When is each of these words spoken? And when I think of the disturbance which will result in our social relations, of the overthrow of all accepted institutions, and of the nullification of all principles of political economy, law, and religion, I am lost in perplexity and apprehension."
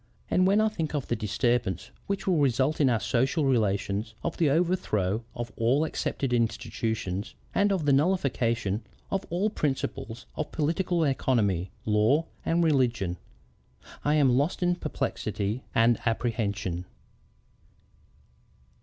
And 0.31 0.47
when 0.47 0.59
I 0.59 0.67
think 0.67 0.95
of 0.95 1.07
the 1.09 1.15
disturbance 1.15 1.91
which 2.07 2.25
will 2.25 2.37
result 2.37 2.81
in 2.81 2.89
our 2.89 2.99
social 2.99 3.45
relations, 3.45 4.15
of 4.23 4.37
the 4.37 4.49
overthrow 4.49 5.23
of 5.35 5.51
all 5.55 5.83
accepted 5.85 6.33
institutions, 6.33 7.35
and 7.53 7.71
of 7.71 7.85
the 7.85 7.93
nullification 7.93 8.81
of 9.11 9.27
all 9.29 9.51
principles 9.51 10.25
of 10.35 10.51
political 10.51 11.03
economy, 11.03 11.69
law, 11.85 12.25
and 12.43 12.63
religion, 12.63 13.17
I 14.03 14.15
am 14.15 14.35
lost 14.35 14.63
in 14.63 14.73
perplexity 14.73 15.61
and 15.75 15.99
apprehension." 16.03 16.85